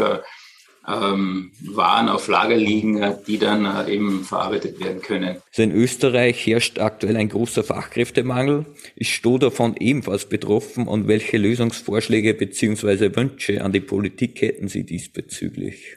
ähm, 0.86 1.52
Waren 1.62 2.10
auf 2.10 2.28
Lager 2.28 2.56
liegen, 2.56 3.02
äh, 3.02 3.16
die 3.26 3.38
dann 3.38 3.64
äh, 3.64 3.90
eben 3.90 4.22
verarbeitet 4.22 4.80
werden 4.80 5.00
können. 5.00 5.38
Also 5.48 5.62
in 5.62 5.72
Österreich 5.72 6.46
herrscht 6.46 6.78
aktuell 6.78 7.16
ein 7.16 7.30
großer 7.30 7.64
Fachkräftemangel. 7.64 8.66
Ist 8.94 9.10
Sto 9.10 9.38
davon 9.38 9.76
ebenfalls 9.78 10.26
betroffen 10.26 10.86
und 10.86 11.08
welche 11.08 11.38
Lösungsvorschläge 11.38 12.34
bzw. 12.34 13.16
Wünsche 13.16 13.64
an 13.64 13.72
die 13.72 13.80
Politik 13.80 14.42
hätten 14.42 14.68
Sie 14.68 14.84
diesbezüglich? 14.84 15.96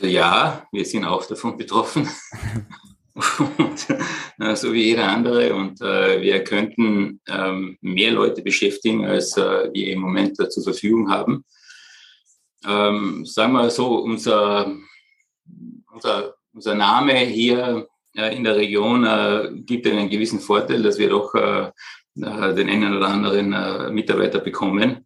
Ja, 0.00 0.66
wir 0.72 0.84
sind 0.84 1.04
auch 1.04 1.24
davon 1.24 1.56
betroffen. 1.56 2.08
äh, 4.38 4.56
so 4.56 4.72
wie 4.72 4.84
jeder 4.84 5.08
andere. 5.08 5.54
Und 5.54 5.80
äh, 5.80 6.20
wir 6.20 6.42
könnten 6.44 7.20
ähm, 7.28 7.78
mehr 7.80 8.12
Leute 8.12 8.42
beschäftigen, 8.42 9.04
als 9.04 9.36
äh, 9.36 9.70
wir 9.72 9.92
im 9.92 10.00
Moment 10.00 10.36
zur 10.36 10.62
Verfügung 10.62 11.10
haben 11.10 11.44
ähm, 12.66 13.24
sagen 13.24 13.52
wir 13.52 13.70
so, 13.70 13.96
unser, 13.96 14.74
unser, 15.92 16.34
unser 16.52 16.74
Name 16.74 17.14
hier 17.18 17.86
äh, 18.16 18.34
in 18.36 18.44
der 18.44 18.56
Region 18.56 19.04
äh, 19.04 19.50
gibt 19.54 19.86
einen 19.86 20.08
gewissen 20.08 20.40
Vorteil, 20.40 20.82
dass 20.82 20.98
wir 20.98 21.10
doch 21.10 21.34
äh, 21.34 21.70
äh 22.20 22.54
den 22.54 22.68
einen 22.68 22.96
oder 22.96 23.08
anderen 23.08 23.52
äh, 23.52 23.90
Mitarbeiter 23.90 24.38
bekommen. 24.38 25.04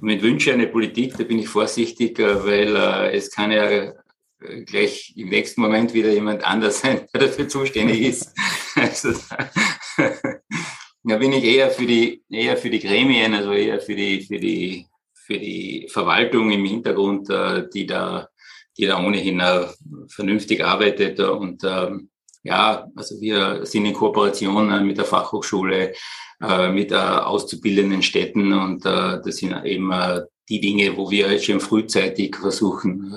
Mit 0.00 0.22
Wünsche 0.22 0.52
eine 0.52 0.66
Politik, 0.66 1.16
da 1.18 1.24
bin 1.24 1.38
ich 1.38 1.48
vorsichtig, 1.48 2.18
äh, 2.18 2.44
weil 2.44 2.76
es 3.12 3.30
kann 3.30 3.50
ja 3.50 3.92
gleich 4.66 5.12
im 5.16 5.28
nächsten 5.28 5.60
Moment 5.60 5.94
wieder 5.94 6.10
jemand 6.12 6.44
anders 6.44 6.80
sein, 6.80 7.06
der 7.12 7.22
dafür 7.22 7.48
zuständig 7.48 8.00
ist. 8.00 8.34
also, 8.74 9.12
da 11.02 11.16
bin 11.16 11.32
ich 11.32 11.44
eher 11.44 11.70
für 11.70 11.86
die, 11.86 12.22
eher 12.28 12.56
für 12.56 12.70
die 12.70 12.80
Gremien, 12.80 13.34
also 13.34 13.52
eher 13.52 13.80
für 13.80 13.94
die, 13.94 14.22
für 14.22 14.38
die 14.38 14.86
für 15.30 15.38
die 15.38 15.86
Verwaltung 15.88 16.50
im 16.50 16.64
Hintergrund, 16.64 17.30
äh, 17.30 17.68
die 17.72 17.86
da, 17.86 18.28
die 18.76 18.86
da 18.86 18.98
ohnehin 18.98 19.38
äh, 19.38 19.66
vernünftig 20.08 20.64
arbeitet. 20.64 21.20
Und 21.20 21.62
ähm, 21.62 22.10
ja, 22.42 22.88
also 22.96 23.20
wir 23.20 23.64
sind 23.64 23.86
in 23.86 23.92
Kooperation 23.92 24.72
äh, 24.72 24.80
mit 24.80 24.98
der 24.98 25.04
Fachhochschule, 25.04 25.94
mit 26.72 26.90
auszubildenden 26.90 28.02
Städten 28.02 28.54
und 28.54 28.82
das 28.86 29.36
sind 29.36 29.62
eben 29.66 29.92
die 30.50 30.60
Dinge, 30.60 30.96
wo 30.96 31.10
wir 31.10 31.38
schon 31.38 31.60
frühzeitig 31.60 32.36
versuchen, 32.36 33.14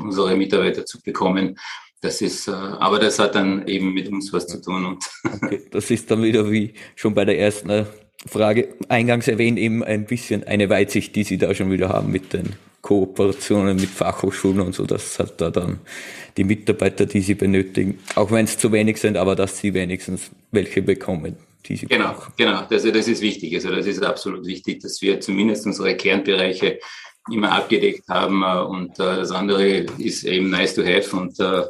unsere 0.00 0.36
Mitarbeiter 0.36 0.86
zu 0.86 1.02
bekommen. 1.02 1.58
Das 2.00 2.22
ist, 2.22 2.48
aber 2.48 2.98
das 2.98 3.18
hat 3.18 3.34
dann 3.34 3.68
eben 3.68 3.92
mit 3.92 4.08
uns 4.08 4.32
was 4.32 4.46
zu 4.46 4.62
tun. 4.62 4.86
Und 4.86 5.04
okay, 5.24 5.60
das 5.70 5.90
ist 5.90 6.10
dann 6.10 6.22
wieder 6.22 6.50
wie 6.50 6.72
schon 6.94 7.12
bei 7.12 7.26
der 7.26 7.38
ersten 7.38 7.86
Frage 8.26 8.68
eingangs 8.88 9.28
erwähnt, 9.28 9.58
eben 9.58 9.84
ein 9.84 10.06
bisschen 10.06 10.44
eine 10.44 10.70
Weitsicht, 10.70 11.14
die 11.16 11.24
Sie 11.24 11.36
da 11.36 11.54
schon 11.54 11.70
wieder 11.70 11.90
haben 11.90 12.10
mit 12.10 12.32
den 12.32 12.54
Kooperationen 12.82 13.76
mit 13.76 13.90
Fachhochschulen 13.90 14.60
und 14.60 14.74
so, 14.74 14.86
dass 14.86 15.18
halt 15.18 15.34
da 15.38 15.50
dann 15.50 15.80
die 16.36 16.44
Mitarbeiter, 16.44 17.04
die 17.04 17.20
Sie 17.20 17.34
benötigen, 17.34 17.98
auch 18.14 18.30
wenn 18.30 18.46
es 18.46 18.56
zu 18.56 18.72
wenig 18.72 18.96
sind, 18.98 19.18
aber 19.18 19.36
dass 19.36 19.58
Sie 19.58 19.74
wenigstens 19.74 20.30
welche 20.50 20.80
bekommen. 20.80 21.36
Die 21.66 21.76
Sie 21.76 21.86
genau, 21.86 22.12
brauchen. 22.12 22.32
genau, 22.36 22.62
das, 22.68 22.82
das 22.82 23.08
ist 23.08 23.20
wichtig. 23.20 23.54
Also 23.54 23.70
das 23.70 23.86
ist 23.86 24.02
absolut 24.02 24.46
wichtig, 24.46 24.80
dass 24.80 25.00
wir 25.02 25.20
zumindest 25.20 25.66
unsere 25.66 25.96
Kernbereiche 25.96 26.78
immer 27.30 27.52
abgedeckt 27.52 28.08
haben 28.08 28.42
äh, 28.42 28.60
und 28.62 28.98
äh, 28.98 29.16
das 29.16 29.30
andere 29.30 29.66
ist 29.98 30.24
eben 30.24 30.50
nice 30.50 30.74
to 30.74 30.82
have 30.82 31.14
und 31.16 31.38
äh, 31.40 31.64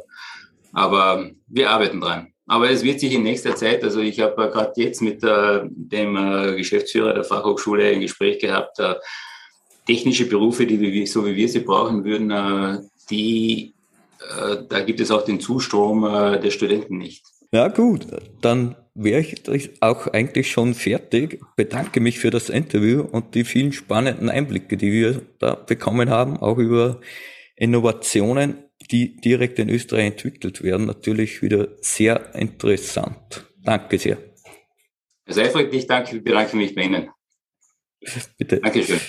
aber 0.73 1.29
wir 1.47 1.69
arbeiten 1.69 1.99
dran. 1.99 2.27
Aber 2.47 2.69
es 2.69 2.83
wird 2.83 2.99
sich 2.99 3.13
in 3.13 3.23
nächster 3.23 3.55
Zeit, 3.55 3.83
also 3.83 3.99
ich 3.99 4.19
habe 4.19 4.49
gerade 4.49 4.71
jetzt 4.75 5.01
mit 5.01 5.21
dem 5.21 6.15
Geschäftsführer 6.57 7.13
der 7.13 7.23
Fachhochschule 7.23 7.85
ein 7.85 8.01
Gespräch 8.01 8.39
gehabt, 8.39 8.77
technische 9.85 10.25
Berufe, 10.27 10.65
die 10.65 10.79
wir, 10.79 11.07
so 11.07 11.25
wie 11.25 11.35
wir 11.35 11.47
sie 11.47 11.59
brauchen 11.59 12.03
würden, 12.03 12.89
die, 13.09 13.73
da 14.69 14.79
gibt 14.81 14.99
es 14.99 15.11
auch 15.11 15.23
den 15.23 15.39
Zustrom 15.39 16.01
der 16.01 16.51
Studenten 16.51 16.97
nicht. 16.97 17.23
Ja 17.53 17.69
gut, 17.69 18.07
dann 18.41 18.75
wäre 18.93 19.21
ich 19.21 19.81
auch 19.81 20.07
eigentlich 20.07 20.51
schon 20.51 20.73
fertig. 20.73 21.39
Bedanke 21.55 21.99
mich 21.99 22.19
für 22.19 22.29
das 22.29 22.49
Interview 22.49 23.01
und 23.01 23.35
die 23.35 23.43
vielen 23.43 23.71
spannenden 23.71 24.29
Einblicke, 24.29 24.77
die 24.77 24.91
wir 24.91 25.21
da 25.39 25.55
bekommen 25.55 26.09
haben, 26.09 26.37
auch 26.37 26.57
über 26.57 26.99
Innovationen 27.55 28.57
die 28.91 29.15
direkt 29.15 29.57
in 29.59 29.69
Österreich 29.69 30.05
entwickelt 30.05 30.63
werden, 30.63 30.85
natürlich 30.85 31.41
wieder 31.41 31.69
sehr 31.81 32.35
interessant. 32.35 33.45
Danke 33.63 33.97
sehr. 33.97 34.17
Herr 35.25 35.33
Seifried, 35.33 35.73
ich 35.73 35.87
danke, 35.87 36.19
bedanke 36.19 36.57
mich 36.57 36.75
bei 36.75 36.83
Ihnen. 36.83 37.09
Bitte. 38.37 38.59
Dankeschön. 38.59 38.99